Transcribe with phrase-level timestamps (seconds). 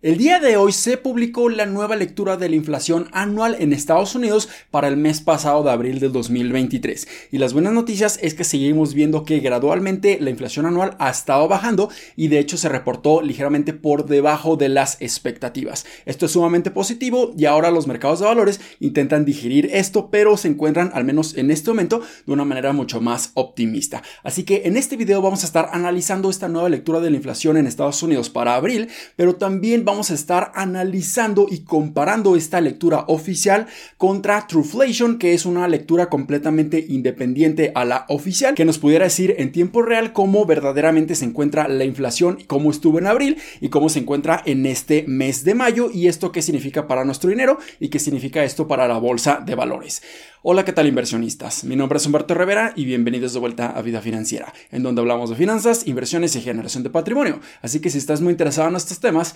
[0.00, 4.14] El día de hoy se publicó la nueva lectura de la inflación anual en Estados
[4.14, 7.08] Unidos para el mes pasado de abril del 2023.
[7.32, 11.48] Y las buenas noticias es que seguimos viendo que gradualmente la inflación anual ha estado
[11.48, 15.84] bajando y de hecho se reportó ligeramente por debajo de las expectativas.
[16.06, 20.46] Esto es sumamente positivo y ahora los mercados de valores intentan digerir esto, pero se
[20.46, 24.04] encuentran al menos en este momento de una manera mucho más optimista.
[24.22, 27.56] Así que en este video vamos a estar analizando esta nueva lectura de la inflación
[27.56, 28.86] en Estados Unidos para abril,
[29.16, 35.46] pero también vamos a estar analizando y comparando esta lectura oficial contra Trueflation, que es
[35.46, 40.44] una lectura completamente independiente a la oficial, que nos pudiera decir en tiempo real cómo
[40.44, 45.04] verdaderamente se encuentra la inflación, cómo estuvo en abril y cómo se encuentra en este
[45.08, 48.88] mes de mayo y esto qué significa para nuestro dinero y qué significa esto para
[48.88, 50.02] la bolsa de valores.
[50.42, 51.64] Hola, ¿qué tal inversionistas?
[51.64, 55.30] Mi nombre es Humberto Rivera y bienvenidos de vuelta a Vida Financiera, en donde hablamos
[55.30, 57.40] de finanzas, inversiones y generación de patrimonio.
[57.60, 59.34] Así que si estás muy interesado en estos temas,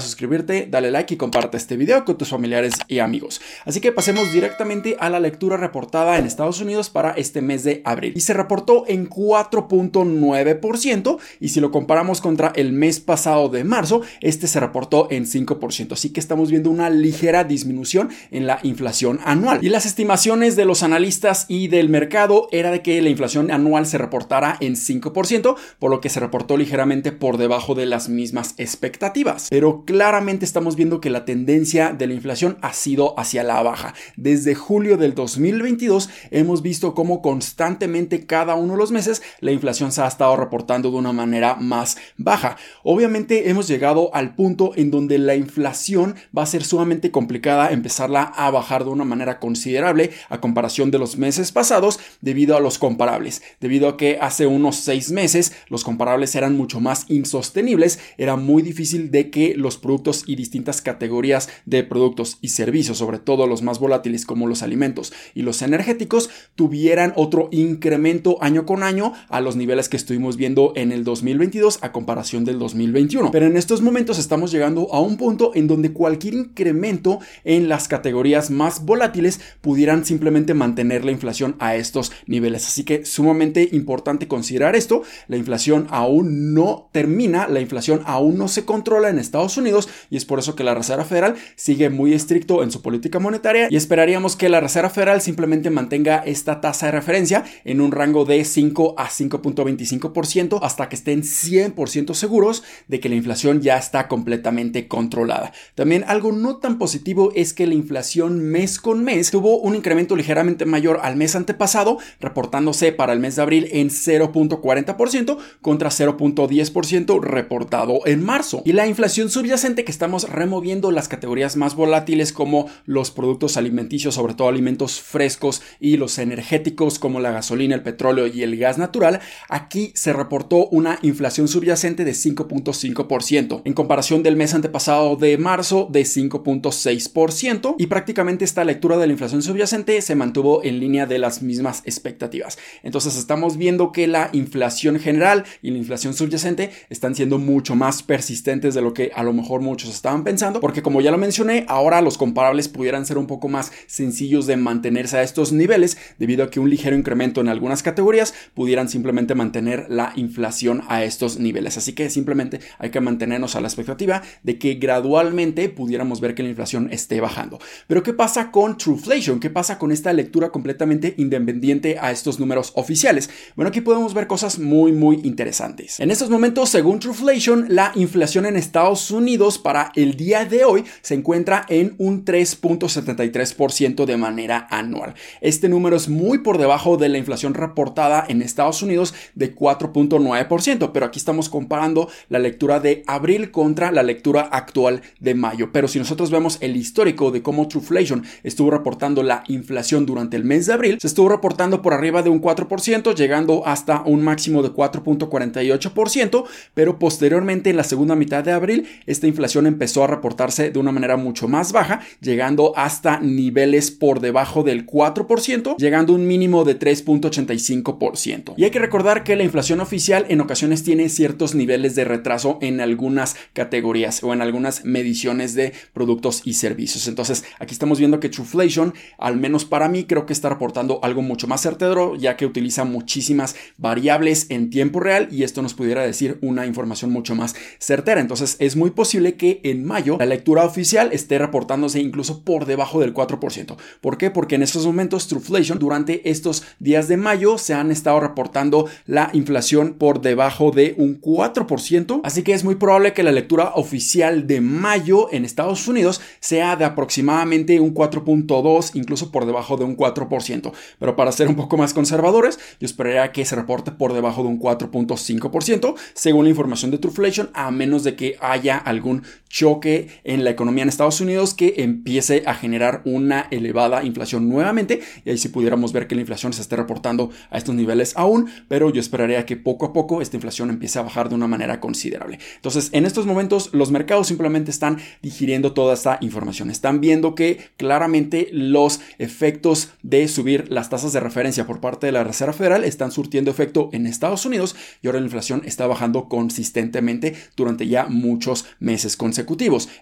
[0.00, 3.40] suscribirte, dale like y comparte este video con tus familiares y amigos.
[3.64, 7.82] Así que pasemos directamente a la lectura reportada en Estados Unidos para este mes de
[7.84, 8.12] abril.
[8.16, 14.02] Y se reportó en 4.9% y si lo comparamos contra el mes pasado de marzo,
[14.20, 15.92] este se reportó en 5%.
[15.92, 19.60] Así que estamos viendo una ligera disminución en la inflación anual.
[19.62, 23.86] Y las estimaciones de los analistas y del mercado era de que la inflación anual
[23.86, 28.54] se reportara en 5%, por lo que se reportó ligeramente por debajo de las mismas
[28.58, 29.48] expectativas.
[29.50, 33.94] Pero claramente estamos viendo que la tendencia de la inflación ha sido hacia la baja.
[34.16, 39.90] Desde julio del 2022 hemos visto cómo constantemente cada uno de los meses la inflación
[39.90, 42.56] se ha estado reportando de una manera más baja.
[42.82, 48.22] Obviamente hemos llegado al punto en donde la inflación va a ser sumamente complicada empezarla
[48.22, 52.78] a bajar de una manera considerable a comparación de los meses pasados debido a los
[52.78, 58.36] comparables, debido a que hace unos seis meses los comparables eran mucho más insostenibles, era
[58.36, 63.48] muy difícil de que los productos y distintas categorías de productos y servicios, sobre todo
[63.48, 69.12] los más volátiles como los alimentos y los energéticos, tuvieran otro incremento año con año
[69.28, 73.32] a los niveles que estuvimos viendo en el 2022 a comparación del 2021.
[73.32, 77.88] Pero en estos momentos estamos llegando a un punto en donde cualquier incremento en las
[77.88, 82.66] categorías más volátiles pudieran simplemente mantener la inflación a estos niveles.
[82.66, 85.02] Así que sumamente importante considerar esto.
[85.28, 90.16] La inflación aún no termina, la inflación aún no se controla en Estados Unidos y
[90.16, 93.76] es por eso que la Reserva Federal sigue muy estricto en su política monetaria y
[93.76, 98.44] esperaríamos que la Reserva Federal simplemente mantenga esta tasa de referencia en un rango de
[98.44, 104.88] 5 a 5.25% hasta que estén 100% seguros de que la inflación ya está completamente
[104.88, 105.52] controlada.
[105.74, 110.16] También algo no tan positivo es que la inflación mes con mes tuvo un incremento
[110.16, 117.20] ligeramente mayor al mes antepasado, reportándose para el mes de abril en 0.40% contra 0.10%
[117.20, 118.62] reportado en marzo.
[118.64, 124.14] Y la inflación subyacente que estamos removiendo las categorías más volátiles como los productos alimenticios,
[124.14, 128.78] sobre todo alimentos frescos y los energéticos como la gasolina, el petróleo y el gas
[128.78, 135.36] natural, aquí se reportó una inflación subyacente de 5.5% en comparación del mes antepasado de
[135.36, 141.04] marzo de 5.6% y prácticamente esta lectura de la inflación subyacente se mantuvo en línea
[141.04, 142.56] de las mismas expectativas.
[142.82, 148.02] Entonces estamos viendo que la inflación general y la inflación subyacente están siendo mucho más
[148.02, 151.66] persistentes de lo que a lo mejor muchos estaban pensando, porque como ya lo mencioné,
[151.68, 156.44] ahora los comparables pudieran ser un poco más sencillos de mantenerse a estos niveles debido
[156.44, 161.38] a que un ligero incremento en algunas categorías pudieran simplemente mantener la inflación a estos
[161.38, 161.76] niveles.
[161.76, 166.42] Así que simplemente hay que mantenernos a la expectativa de que gradualmente pudiéramos ver que
[166.42, 167.58] la inflación esté bajando.
[167.86, 169.40] Pero ¿qué pasa con Trueflation?
[169.40, 173.30] ¿Qué pasa con esta lectura completamente independiente a estos números oficiales?
[173.56, 176.00] Bueno, aquí podemos ver cosas muy, muy interesantes.
[176.00, 179.23] En estos momentos, según Trueflation, la inflación en Estados Unidos
[179.62, 185.14] para el día de hoy se encuentra en un 3.73% de manera anual.
[185.40, 190.90] Este número es muy por debajo de la inflación reportada en Estados Unidos de 4.9%,
[190.92, 195.70] pero aquí estamos comparando la lectura de abril contra la lectura actual de mayo.
[195.72, 200.44] Pero si nosotros vemos el histórico de cómo Trueflation estuvo reportando la inflación durante el
[200.44, 204.62] mes de abril se estuvo reportando por arriba de un 4%, llegando hasta un máximo
[204.62, 206.44] de 4.48%,
[206.74, 210.92] pero posteriormente en la segunda mitad de abril esta inflación empezó a reportarse de una
[210.92, 216.64] manera mucho más baja, llegando hasta niveles por debajo del 4%, llegando a un mínimo
[216.64, 218.54] de 3.85%.
[218.56, 222.58] Y hay que recordar que la inflación oficial en ocasiones tiene ciertos niveles de retraso
[222.60, 227.08] en algunas categorías o en algunas mediciones de productos y servicios.
[227.08, 231.22] Entonces, aquí estamos viendo que Trueflation, al menos para mí creo que está reportando algo
[231.22, 231.84] mucho más certero
[232.16, 237.10] ya que utiliza muchísimas variables en tiempo real y esto nos pudiera decir una información
[237.10, 238.20] mucho más certera.
[238.20, 243.00] Entonces es muy posible que en mayo la lectura oficial esté reportándose incluso por debajo
[243.00, 243.76] del 4%.
[244.00, 244.30] ¿Por qué?
[244.30, 249.30] Porque en estos momentos Trueflation durante estos días de mayo se han estado reportando la
[249.32, 254.46] inflación por debajo de un 4%, así que es muy probable que la lectura oficial
[254.46, 259.96] de mayo en Estados Unidos sea de aproximadamente un 4.2, incluso por debajo de un
[259.96, 260.72] 4%.
[260.98, 264.48] Pero para ser un poco más conservadores, yo esperaría que se reporte por debajo de
[264.48, 269.22] un 4.5%, según la información de Trueflation, a menos de que haya algún
[269.54, 275.00] choque en la economía en Estados Unidos que empiece a generar una elevada inflación nuevamente.
[275.24, 278.48] Y ahí sí pudiéramos ver que la inflación se esté reportando a estos niveles aún,
[278.66, 281.78] pero yo esperaría que poco a poco esta inflación empiece a bajar de una manera
[281.78, 282.40] considerable.
[282.56, 286.68] Entonces, en estos momentos los mercados simplemente están digiriendo toda esta información.
[286.68, 292.12] Están viendo que claramente los efectos de subir las tasas de referencia por parte de
[292.12, 296.28] la Reserva Federal están surtiendo efecto en Estados Unidos y ahora la inflación está bajando
[296.28, 299.43] consistentemente durante ya muchos meses consecutivos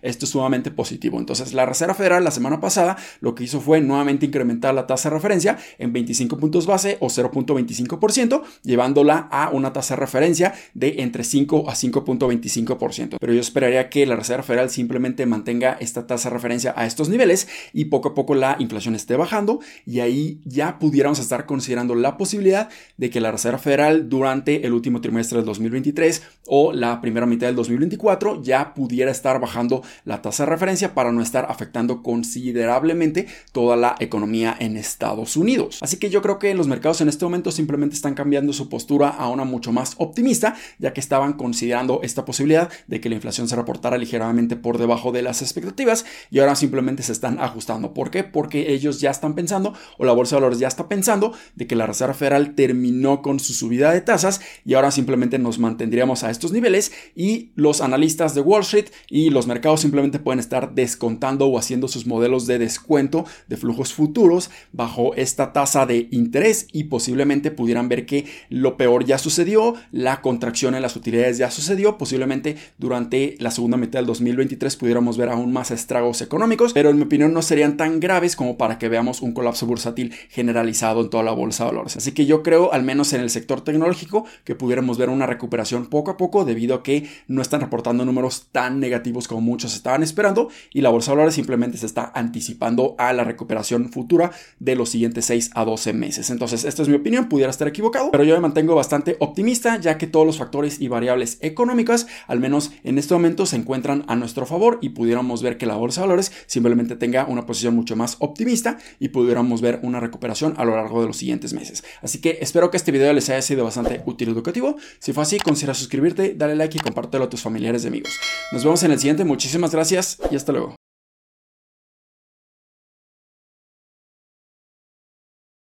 [0.02, 1.18] esto es sumamente positivo.
[1.18, 5.08] Entonces, la Reserva Federal la semana pasada lo que hizo fue nuevamente incrementar la tasa
[5.08, 10.96] de referencia en 25 puntos base o 0.25%, llevándola a una tasa de referencia de
[10.98, 13.16] entre 5 a 5.25%.
[13.20, 17.08] Pero yo esperaría que la Reserva Federal simplemente mantenga esta tasa de referencia a estos
[17.08, 21.94] niveles y poco a poco la inflación esté bajando y ahí ya pudiéramos estar considerando
[21.94, 27.00] la posibilidad de que la Reserva Federal durante el último trimestre del 2023 o la
[27.00, 31.46] primera mitad del 2024 ya pudiera estar bajando la tasa de referencia para no estar
[31.49, 35.79] afectando considerablemente toda la economía en Estados Unidos.
[35.82, 39.08] Así que yo creo que los mercados en este momento simplemente están cambiando su postura
[39.08, 43.49] a una mucho más optimista, ya que estaban considerando esta posibilidad de que la inflación
[43.49, 47.94] se reportara ligeramente por debajo de las expectativas y ahora simplemente se están ajustando.
[47.94, 48.25] ¿Por qué?
[48.25, 51.76] Porque ellos ya están pensando, o la bolsa de valores ya está pensando, de que
[51.76, 56.31] la Reserva Federal terminó con su subida de tasas y ahora simplemente nos mantendríamos a
[56.31, 61.46] estos niveles y los analistas de Wall Street y los mercados simplemente pueden estar descontando
[61.46, 66.84] o haciendo sus modelos de descuento de flujos futuros bajo esta tasa de interés y
[66.84, 71.98] posiblemente pudieran ver que lo peor ya sucedió, la contracción en las utilidades ya sucedió,
[71.98, 76.96] posiblemente durante la segunda mitad del 2023 pudiéramos ver aún más estragos económicos, pero en
[76.96, 81.10] mi opinión no serían tan graves como para que veamos un colapso bursátil generalizado en
[81.10, 81.96] toda la bolsa de valores.
[81.96, 85.86] Así que yo creo, al menos en el sector tecnológico, que pudiéramos ver una recuperación
[85.86, 90.02] poco a poco debido a que no están reportando números tan negativos como muchos estaban
[90.02, 94.76] esperando y la bolsa de valores simplemente se está anticipando a la recuperación futura de
[94.76, 96.31] los siguientes 6 a 12 meses.
[96.31, 99.99] Entonces, esta es mi opinión, pudiera estar equivocado, pero yo me mantengo bastante optimista ya
[99.99, 104.16] que todos los factores y variables económicas, al menos en este momento, se encuentran a
[104.16, 107.96] nuestro favor y pudiéramos ver que la bolsa de valores simplemente tenga una posición mucho
[107.96, 111.84] más optimista y pudiéramos ver una recuperación a lo largo de los siguientes meses.
[112.00, 114.76] Así que espero que este video les haya sido bastante útil y educativo.
[114.99, 118.12] Si fue así, considera suscribirte, dale like y compártelo a tus familiares y amigos.
[118.52, 119.24] Nos vemos en el siguiente.
[119.24, 120.81] Muchísimas gracias y hasta luego.